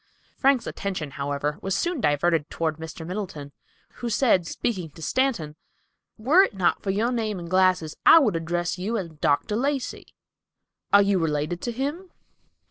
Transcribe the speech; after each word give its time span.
Frank's 0.35 0.65
attention 0.65 1.09
was, 1.09 1.13
however, 1.17 1.59
soon 1.69 2.01
diverted 2.01 2.49
toward 2.49 2.77
Mr. 2.77 3.05
Middleton, 3.05 3.51
who 3.97 4.09
said, 4.09 4.47
speaking 4.47 4.89
to 4.89 5.01
Stanton, 5.03 5.55
"Were 6.17 6.41
it 6.41 6.55
not 6.55 6.81
for 6.81 6.89
your 6.89 7.11
name 7.11 7.37
and 7.37 7.47
glasses, 7.47 7.95
I 8.03 8.17
would 8.17 8.35
address 8.35 8.79
you 8.79 8.97
as 8.97 9.09
Dr. 9.11 9.55
Lacey. 9.55 10.07
Are 10.91 11.03
you 11.03 11.19
related 11.19 11.61
to 11.61 11.71
him?" 11.71 12.09